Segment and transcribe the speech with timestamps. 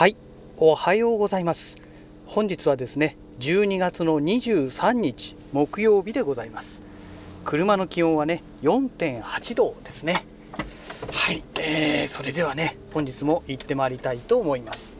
[0.00, 0.16] はい
[0.56, 1.76] おはようございます。
[2.24, 6.80] 本日はですね12月の23日木曜日でございます。
[7.44, 10.24] 車の気温はね4.8度ですね。
[11.12, 14.96] はい、えー、それではね本日も行ってまいりたいと思います。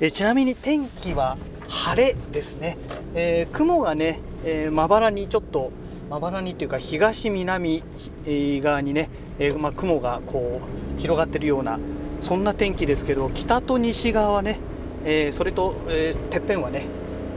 [0.00, 1.36] えちなみに天気は
[1.68, 2.78] 晴れですね、
[3.14, 5.70] えー、雲がねえまばらにちょっと
[6.08, 7.82] まばらにというか東南
[8.26, 10.62] 側にね、えー、まあ、雲がこ
[10.96, 11.78] う広がってるような
[12.24, 14.58] そんな天気ですけど北と西側はね、
[15.04, 16.86] えー、それと、えてっぺんはね、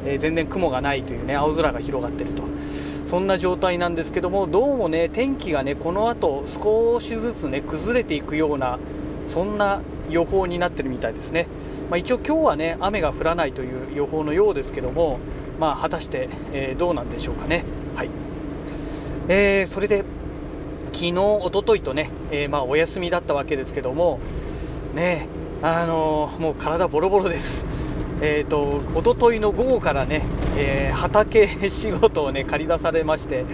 [0.05, 2.43] え全然雲がないというね青空が広がってると。
[3.07, 8.79] そんな状態なんですけどもどうもね天気がねこの後少しずつね崩れていくような
[9.29, 11.47] そんな予報になってるみたいですね、
[11.89, 15.19] まあ、一応今日はね雨が降らないという予報のようですけども
[15.57, 17.63] まあ果たして、えー、どうなんでしょうかね。
[17.95, 18.09] はい、
[19.29, 20.03] えー、それで
[20.91, 24.19] 昨日おとといとね、えー、まあお休みだったわけですけども
[24.97, 25.27] ね
[25.61, 27.63] あのもう体ボロボロです。
[28.19, 30.23] えーと、と一昨日の午後からね、
[30.57, 33.45] えー、畑 仕事をね借り出されまして、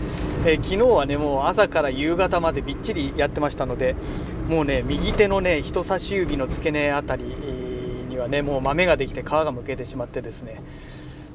[0.45, 3.93] えー、昨日はねもう朝から夕方までびっちりやってましたので
[4.49, 7.25] もうね右手のね人差し指の付け根あたり
[8.09, 10.61] にはねもう豆ができて皮がむけてしまってですね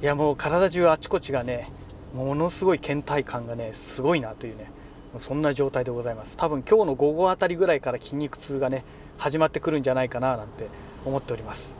[0.00, 1.68] いやもう体中あちこちがね
[2.14, 4.70] ものすごい倦怠感がねすごいなというね
[5.20, 6.36] そんな状態でございます。
[6.36, 8.84] 多分今日の午後あたりぐらいから筋肉痛がね
[9.16, 10.68] 始まってくるんじゃないかななんて
[11.04, 11.76] 思っております。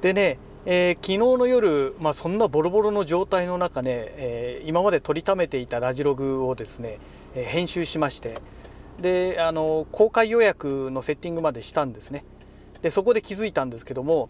[0.00, 6.98] でねえー、昨日の夜、まあ、そんなボロボロの状態の中ね、えー、今まで撮りためていたラジログをですね、
[7.34, 8.36] えー、編集しまして
[9.00, 12.24] であの公開予約のセッティングまでしたんですね。
[12.82, 14.28] でそこで気づいたんですけども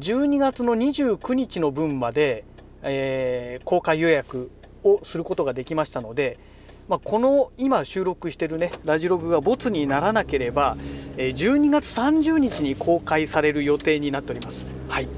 [0.00, 2.44] 12月の29日の分まで、
[2.82, 4.50] え公開予約
[4.82, 6.36] をすることができましたので、
[6.88, 10.76] まあ、この今収録してるねラジログがボツにならなければ
[11.16, 15.08] 12月30日に公開される予定になっておりますはい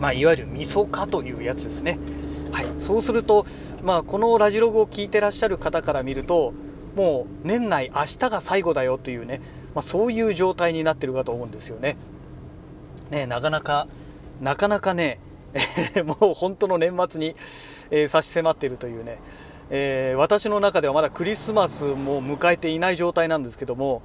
[0.00, 1.98] まあ、いわゆるみそかというやつですね。
[2.52, 3.46] はい、そうすると、
[3.82, 6.52] まあ、このラジログを聞いてらっしゃる方から見ると
[6.94, 9.40] もう年内明日が最後だよというね、
[9.74, 11.96] まあ、そういう状態になってるかと思うんですよね。
[13.10, 13.88] ねなかなか
[14.40, 15.20] なかなかね
[16.20, 17.36] もう本当の年末に、
[18.08, 19.18] 差し迫っているというね、
[19.70, 24.02] えー、私の中ではまだクリスマスも迎えていない状態なんですけども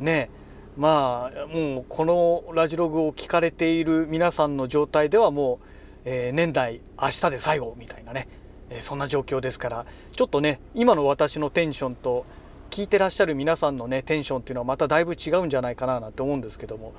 [0.00, 0.30] ね
[0.76, 5.66] まあもうこのラジログを聞かれている皆さんの状態ではもう、
[6.06, 8.26] えー、年内明日で最後みたいなね、
[8.70, 9.86] えー、そんな状況ですから
[10.16, 12.24] ちょっとね今の私のテンションと
[12.70, 16.94] 聞いてらっしゃる皆さんのねテンションっていうのはまただいぶ違うんじゃないかななんて思うんですけども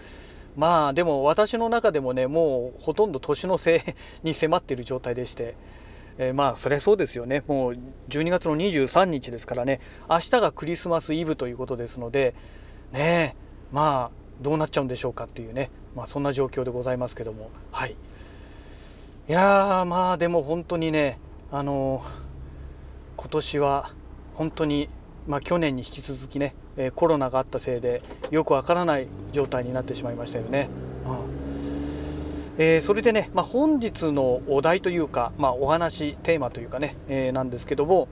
[0.56, 3.82] まあでも私の中でもねもうほとんど年のせい
[4.28, 5.56] に迫っている状態でして。
[6.18, 7.44] えー、まあそりゃそうですよね。
[7.48, 7.78] もう
[8.10, 9.80] 12月の23日ですからね。
[10.10, 12.36] 明日がクリスマスイブということですので
[12.92, 13.36] ね
[13.72, 17.50] まあどうなっちゃうんでしょうかっていうね、まあ、そんな状況でございますけども。
[17.72, 17.96] はい。
[19.30, 21.18] いやまあでも本当にね
[21.52, 22.04] あの
[23.16, 23.92] 今年は
[24.36, 24.90] 本当に、
[25.28, 30.70] まあ、去年に引き続きね、え、コロナがあったせいでよくわからない状態になってしまいましたよね。
[31.06, 31.43] うん。
[32.56, 38.08] えー、それでね、まあ、本日のお題というか、まあ、お話テーマというかね、えー、なんですけども、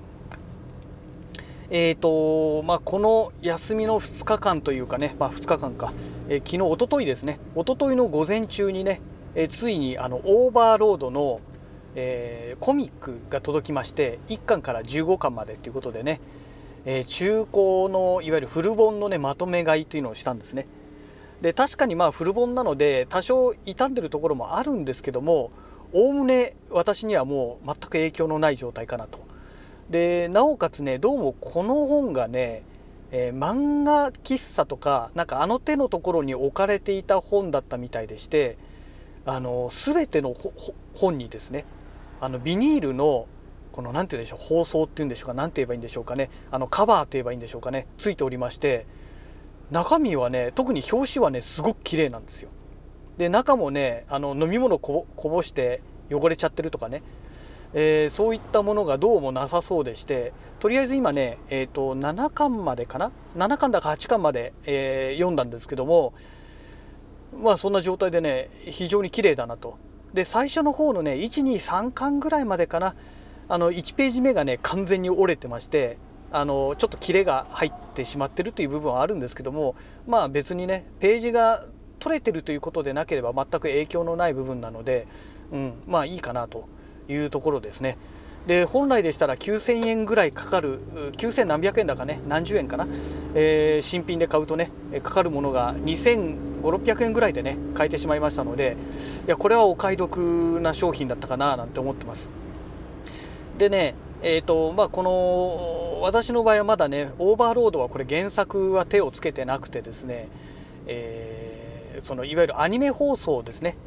[1.69, 5.93] えーとまあ、この休みの2日間というかね、まあ、2日間か、
[6.27, 8.99] えー、昨日、おとといですね、おとといの午前中にね、
[9.35, 11.39] えー、ついにあのオーバーロードの、
[11.93, 16.19] えー、コミックが届きまして、1巻から15巻までということでね、
[16.85, 20.65] えー、中古のいわゆるフル本の、ね、まとめ買いというのをしたんですね。
[21.41, 25.51] で確かにまあフル本なので多少傷んでるところもあるんですけども
[25.91, 29.19] おおむね私にはもう全く影響のない状態かなと。
[29.89, 32.63] でなおかつねどうもこの本がね、
[33.11, 38.57] えー、漫画喫茶とかなんかあの手のところに置かれていた本だったみたいでして
[39.25, 40.33] あの全ての
[40.95, 41.65] 本にですね
[42.21, 43.27] あのビニールの
[43.73, 48.85] この何て言うんでしょう包装っていうんでしょうか何て言えばいいんでしょうかねあのカバーと言えばいいんでしょうかねついておりまして
[49.71, 52.49] 中身はね特に表紙はねすごく綺麗なんですよ。
[53.17, 55.81] で中もねあの飲み物こぼして
[56.11, 57.01] 汚れちゃってるとかね
[57.73, 66.13] えー、そういったものがどうもなさそうでしてとりあえず今ね、えーと、7巻までかな？7巻だか8巻まで、えー、読んだんですけども
[67.41, 69.77] まあそんな状態でね非常に綺麗だなと。
[70.13, 72.95] で最初の方のね123巻ぐらいまでかな？
[73.47, 75.97] あの1ページ目がね完全に折れてまして
[76.31, 79.75] あのちょっと切れが入ってってしまってるという部分はあるんですけども
[80.07, 81.65] まあ別にねページが
[81.99, 85.07] 取れてるということでなければ全く影響のない部分なので、
[85.51, 86.67] うん、まあいいかなと。
[87.11, 87.97] いうところですね。
[88.47, 90.79] で本来でしたら9000円ぐらいかかる
[91.11, 92.87] 9000何百円だかね何十円かな、
[93.35, 94.71] えー、新品で買うとね
[95.03, 98.77] かかるものが2000 5600円ぐらいでね買えてしまいましたので
[99.27, 102.31] いやこれはお買い得な商品だったかななんて思ってます
[103.59, 103.93] でね
[104.23, 110.27] えーとまあ、この私の場合はまだねオーバーロードはこれ原作は手をつけてなくてですね、
[110.87, 113.77] えー、そのいわゆるアニメ放送ですね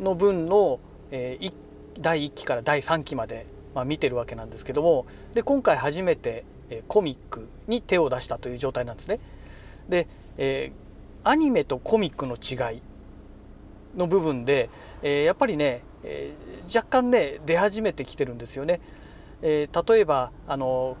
[0.00, 0.80] の分の、
[1.12, 1.52] えー、
[2.00, 9.20] 第1期から第3期まで、まあ、見てるわけなんですけどもで今回初めて、え、コミックに手を出したという状態なんですね。
[9.88, 10.08] で、
[10.38, 12.82] えー、アニメとコミックの違い
[13.96, 14.70] の部分で、
[15.02, 18.80] えー、やっぱりね、えー、若干ね出始めてきてるんですよね。
[19.42, 20.96] え、例えばあの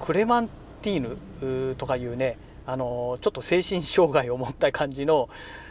[0.00, 0.48] クレマン
[0.82, 5.28] ティーヌとかいうねあのちょっと精神障害を持った感じの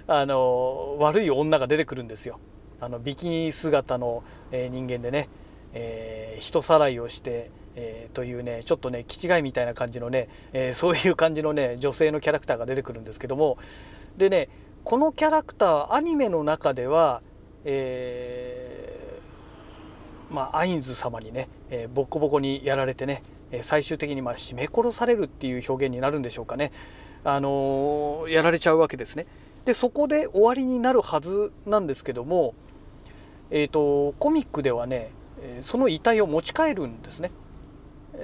[0.08, 2.40] あの悪い女が出てくるんですよ。
[2.80, 5.30] あのビキニ姿の、え、人間でね、
[5.74, 13.58] えー、人さらいをして、えー、というねちょっとね気違いみたいな感じのね、えそういう感じのね女性のキャラクターが出てくるんですけども
[14.16, 14.50] でね
[14.84, 17.22] このキャラクターアニメの中では、
[17.66, 19.20] え
[20.32, 23.24] まあ、アインズ様にね、えボコボコにやられてね
[23.62, 26.72] 最終的にまあ絞め殺されるっていう表現になるんでしょうかね、
[27.24, 29.26] あのやられちゃうわけですね。
[29.66, 32.54] でそこで終わりになるはずなんですけども、
[33.50, 35.12] えーと、コミックではね
[35.62, 37.32] その遺体を持ち帰るんですね。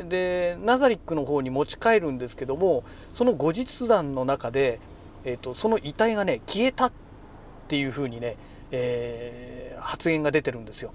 [0.10, 2.84] でナザリックの方に持ち帰るんですけども
[3.14, 4.80] その後日談の中で、
[5.24, 6.92] えーと、その遺体がね消えたっ
[7.68, 8.38] ていうふうにね、
[8.72, 10.94] えー、発言が出てるんですよ。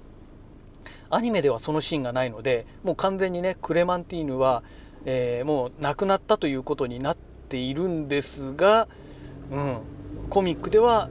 [1.11, 4.63] アニメではそのシーンがないのでもう完全にねクレマンティーヌは、
[5.05, 7.17] えー、もう亡くなったということになっ
[7.49, 8.89] ているんですが、
[9.51, 9.79] うん、
[10.29, 11.09] コミックでは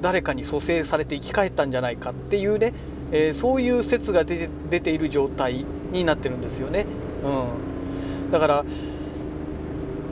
[0.00, 2.72] 誰かに蘇生されて生き返ったんじゃないかっていうね、
[3.12, 6.86] えー、そういう説が出て出ている状態になってるんですよね。
[7.24, 8.64] うん、だから、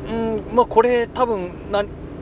[0.09, 1.71] うんまあ、これ多分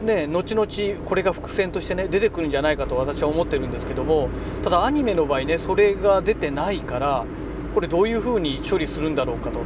[0.02, 4.28] ね、後々これが伏線としてね出てくるんじゃないかと私は思ってるんですけども
[4.62, 7.24] ただアニメの場合ねそれが出てないから
[7.74, 9.60] これどういうふうに処理するんだろうかと。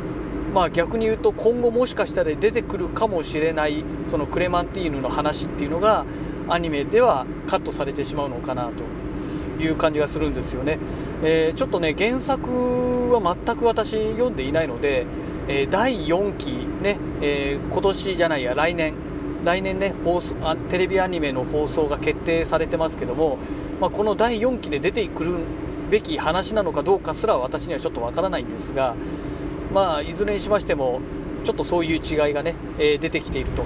[0.55, 6.07] まあ逆に言うと今後もしかしたら出てくるかもしれないそのクレマンティーヌの話っていうのが
[6.49, 8.97] アニメではカットされてしまうのかなと。
[9.59, 10.79] いう感じがするんですよね、
[11.23, 15.07] えー、ちょっとね原作は全く私読んでいないので、
[15.49, 19.06] えー、第4期ね、えー、今年じゃないや来年
[19.47, 23.39] 来年ね放送あテレビアニメの放送が決定されてますけども、
[23.81, 25.37] まあ、この第4期で出てくる
[25.89, 28.97] べき話なのかどうかすら私にはちょっとわからないんですが
[29.73, 31.01] まあいずれにしましても
[31.45, 33.65] ちょっとそういう違いがね、えー、出てきていると。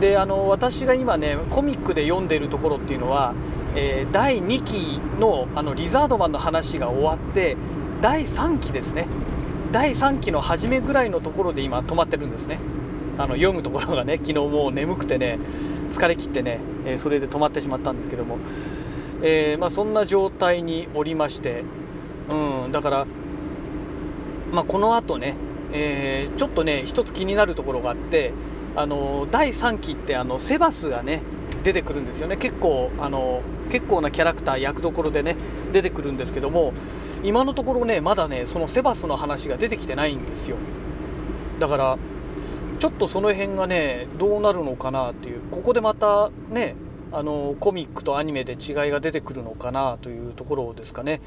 [0.00, 3.34] であの私が今ねコミックで読んでいるところっていうのは、
[3.76, 7.56] えー、第2期のあのリザードマンの話が終わって
[8.00, 9.06] 第3期ですね。
[9.70, 12.58] 第3期の初めぐらいのところで今止まってるんですね。
[13.20, 15.38] あの読むところがね昨日もう眠くてね
[15.90, 18.38] 疲れ切ってね、え、それで止まってしまったんですけども、
[19.22, 21.64] えー、まあ、そんな状態におりまして、
[22.30, 23.06] うん、だから、
[24.52, 25.34] まあ、このあとね、
[25.72, 28.32] えー、ちょっとね一つ気になるところがあって
[28.76, 31.22] あの第3期ってあのセバスがね
[31.62, 32.38] 出てくるんですよね。
[32.38, 35.36] 結構あの結構なキャラクター役どころでね
[35.72, 36.72] 出てくるんですけども
[37.22, 40.56] 今のところねまだねそのセバスの話が出てきてないんですよ。
[41.58, 41.98] だから
[42.80, 46.74] ちょっとその辺がねどうなるのかなっていうここでまたね
[47.12, 51.20] あのコミックとアニメで違いが出てくるのかなというところですかね。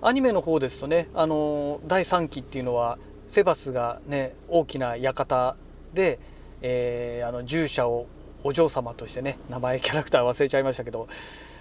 [0.00, 5.56] アニメの方ですとねあの第3期っていうのはセバスがね大きな館
[5.92, 6.18] で
[6.62, 8.06] えー、あの従者を
[8.42, 11.08] お嬢様としてね名前キャラクター忘れちゃいましたけど、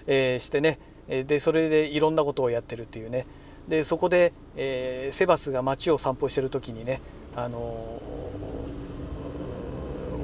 [0.06, 3.26] えー、してねでそれでいろんなことをやってるっていうね。
[3.68, 7.02] でそこで、えー、セバスが街を散歩してる時にね、
[7.36, 8.02] あの、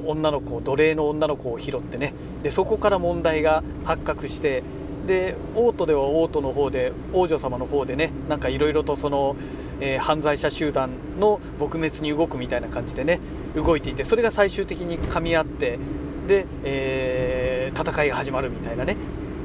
[0.08, 2.14] 女の子奴隷の女の子を拾ってね。
[2.42, 4.62] でそこから問題が発覚して
[5.06, 9.36] で王都では王都の方で王女様の方でねなんかいろいろとその、
[9.80, 13.20] えー、犯罪者集団の撲滅に動くみたいな感じでね
[13.54, 15.78] 動いていてそれが最終的に噛み合って
[16.26, 18.96] で、えー、戦いが始まるみたいなね。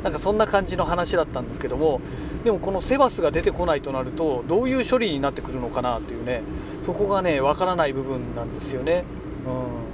[0.03, 1.99] なんかそんな感じの話だったんですけども
[2.45, 6.41] でもこのセバスが出てこないとなるとどういう処理になってくるのかなというね
[6.85, 9.03] そこがねわからない部分なんですよね。
[9.45, 9.49] う
[9.85, 9.88] ん。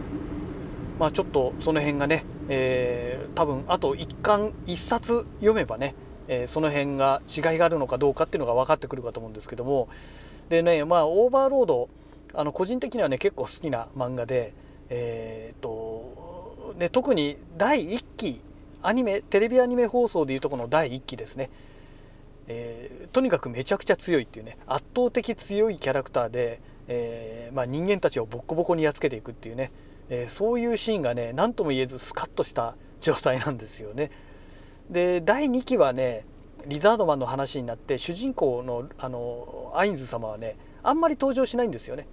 [0.99, 5.95] まあ、ちょっとその辺がね、えー、多分あと1巻1冊読めばね、
[6.27, 9.89] えー、その辺が違いがあるのかどうかっていうのが分かってくるかと思うんですけども。
[10.49, 11.89] でねまあオーバーロード
[12.33, 14.53] あの個人的にはね結構好きな漫画で、
[14.89, 18.41] えー、っとね、特に第1期
[18.81, 21.49] アニメテレビアニメ放送でいうとこの第1期ですね、
[22.47, 29.71] えー、とにかくめちゃくちゃ強いっていうね圧倒的強いキャラクターで、えー、まあ、人間たちをボッコボコにやっつけていくっていうね。
[30.09, 34.11] えー、そういうシーンがね何とも言えずスカッとした状態なんですよね。
[34.89, 36.25] で第2期はね
[36.67, 42.07] リザードマンの話になって主人公のあのアインズ様はねあんまり登場しないんですよね。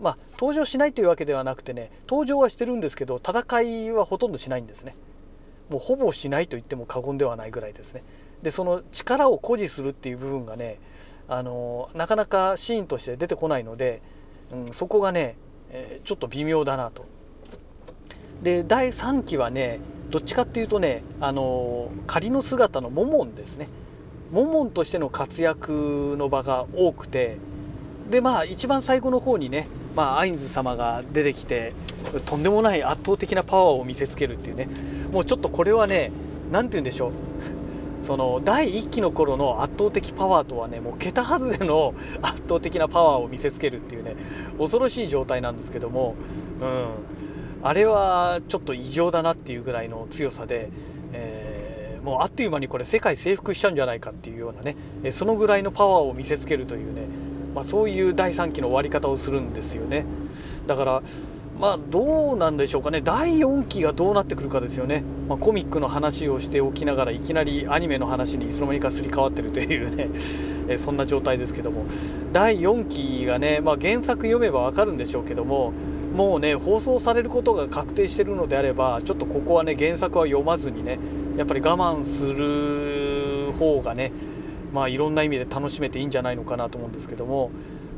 [0.00, 4.96] まあ登場しないというわけではなくてね登場はしてるんですけど戦いはほとんどしないんですね。
[5.70, 8.02] もうほぼしないと言っても過言ではないぐらいですね。
[8.42, 10.78] でその力を誇示するっていう部分がね
[11.28, 14.02] あのなかなかシーンとして出てこないので、
[14.52, 15.36] うん、そこがね、
[15.74, 17.04] え、ちょっと微妙だなと。
[18.42, 23.68] で第3期はねどっちかっていうとねあの仮の姿のモモンですね。
[24.30, 27.36] モモンとしての活躍の場が多くて
[28.10, 31.72] でまあ一番最後の方にね、まあ、アインズ様が出てきて
[32.26, 34.68] とんでもない圧倒的なパワーを見せつけるっていうね。
[35.10, 36.12] もうちょっとこれはね
[36.52, 37.12] 何て言うんでしょう。
[38.04, 44.14] その第1期の頃の圧倒的パワーとはねもう桁外れの 圧倒的なパワーを見せつけるっていうね
[44.58, 46.14] 恐ろしい状態なんですけども、
[46.60, 46.86] うん、
[47.62, 50.68] あれはちょっと異常だなっていうぐらいの強さで、
[51.14, 54.76] えー、もうあっという間にこれ世界征服しちゃうんじゃないかっていうようなね
[55.10, 57.06] そのぐらいのパワーを見せつけるというね、
[57.54, 60.04] まあ、そういう第3期の終わり方をするんですよね。
[60.66, 61.02] だから
[61.58, 63.00] まあどうなんでしょうかね。
[63.00, 70.08] 第4期がどうなってくるかですよね、まあ、コミックの話をしておきながらいきなりアニメの話にいつの間にかすり替わってるというね。
[70.66, 71.84] えそんな状態ですけども。
[72.32, 75.72] 第4期がね、まあ、原作読めばわかるんでしょうけども
[76.14, 80.98] もうね放送されることが確定してるのであればちょっとここはね原作は読まずにね
[81.36, 84.12] やっぱり我慢する方がね
[84.72, 87.50] まあいろんな意味で楽しめていいんじゃないのかなと思うんですけども。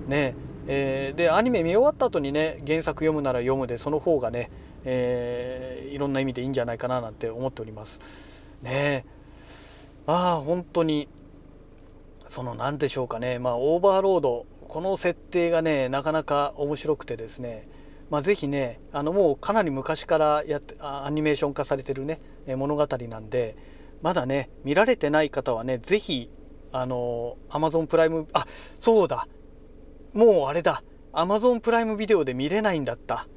[0.08, 0.34] ね。
[0.68, 4.50] えー、でアニメ見終わった後にね原作読むなら読むでその方がね、
[4.84, 8.00] えー、いろんな意味でいいんじゃないかななんて思っております。
[8.62, 9.04] ね。
[10.06, 11.08] ああ本当に
[12.28, 13.38] その何でしょうかね。
[13.38, 17.68] まあオーバーロードこの設定がねなかなか面白くてですね。
[18.10, 23.56] まあ、ぜひねあのもうかなり昔からやってアニメーション化されてるね物語なんで
[24.00, 26.30] まだね見られてない方はねぜひ
[26.70, 28.46] あの Amazon プライムあ
[28.80, 29.26] そうだ。
[30.16, 30.82] もうあれだ。
[31.12, 33.28] Amazon プライムビデオで見れないんだった。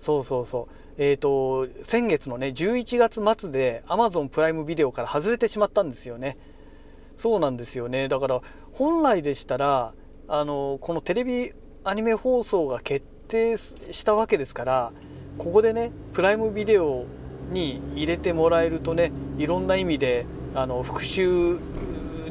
[0.00, 0.74] そうそうそう。
[0.96, 6.36] えーと、先月のね11月末で Amazon プライムビデオから外れてしまったんですよね。
[7.18, 8.08] そうなんですよね。
[8.08, 8.42] だから
[8.72, 9.94] 本来でしたら
[10.28, 11.52] あのこのテレビ
[11.84, 14.92] アニメ放送が決定したわけですから
[15.38, 17.04] ここでねプライムビデオ
[17.50, 21.58] に入れてもらえるとねいろんな意味であの復習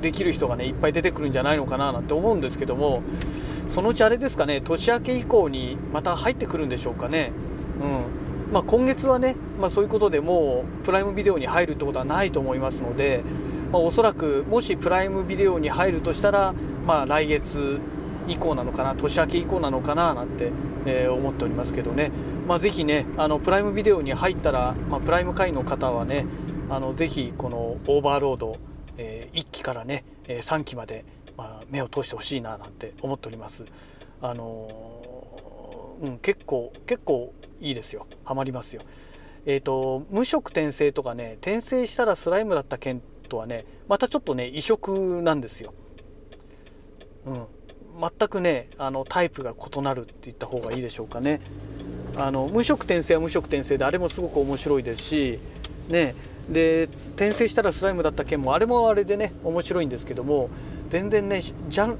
[0.01, 3.01] できる人がねいっぱい出てくるんじゃないのかななんて思うんですけども
[3.73, 7.31] そのうちあれですかね年明け以降にまた入ってくるんでしょうかね。
[7.81, 13.23] うんまあ、今月はね、まあ、そういうことでもうプライムビデオに入るってことはないと思いますので、
[13.71, 16.53] まあ、おそらくもしプライムビデオに入るとしたら、
[16.85, 17.79] まあ、来月
[18.27, 20.51] 以降なのかな年明け以降なのかななんて、
[20.85, 22.11] えー、思っておりますけどね、
[22.47, 26.27] まあ、ぜひねあのプライムビデオに入ったら、まあ、プライム会員の方はね
[26.69, 28.57] あのぜひこのオーバーロード、
[28.97, 31.05] えー、1期からね、えー、3期まで
[31.37, 33.65] まあ、目を通してほしいななんて思っております。
[34.21, 38.81] あのー、うん、結構結構いいですよハマりますよ。
[39.45, 45.73] えーと、無色転生とかね転生したらスライムだった件とはねまたちょっとね異色なんですよ。
[47.25, 47.45] うん、
[47.99, 51.41] 全くねあのタイプが異なるって言った方がいいでしょうかね。
[52.15, 55.39] あの無色転生は無色転生であれもすごく面白いですし
[55.89, 56.15] ね
[56.47, 56.83] で
[57.15, 60.49] 転生したらスライムだった件もあれもあれでね面白いんですけども
[60.93, 61.97] 全然ねじゃ、ん、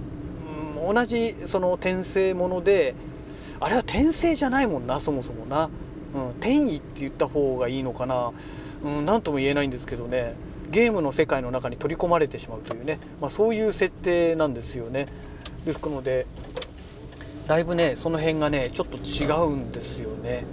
[0.76, 2.94] 同じその転生もので
[3.60, 5.68] あれは転生じゃないもんなそもそもな、
[6.14, 8.32] うん、転移って言った方がいいのかな。
[8.84, 10.36] 何、うん、とも言えないんですけどね。
[10.70, 15.08] ゲームの世界の中に取り込まれてしまうというね、まあ、そういう設定なんですよね。
[15.66, 16.28] ですので
[17.48, 20.44] だいぶねその辺がねちょっと違うんですよね。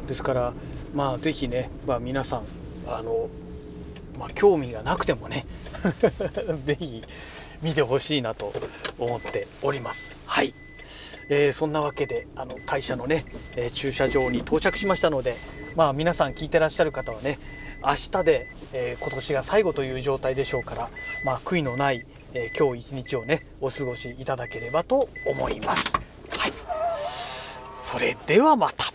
[0.00, 0.52] うん、ですから
[0.92, 2.42] まあ是非ね、まあ、皆さん
[2.88, 3.28] あの、
[4.18, 5.46] まあ、興味がなくてもね
[6.66, 7.02] ぜひ
[7.62, 8.52] 見てほしいなと
[8.98, 10.16] 思っております。
[10.26, 10.54] はい、
[11.28, 13.24] えー、そんなわけであの会社のね、
[13.56, 15.36] えー、駐車場に到着しましたので、
[15.74, 17.38] まあ、皆さん聞いてらっしゃる方はね
[17.82, 20.90] 明日で、えー、今年が最後という状態でしょうから、
[21.24, 25.92] まあ、悔いのない、え今日一日をねお過ごしいただければと思います。
[26.38, 26.52] はい、
[27.84, 28.94] それではまた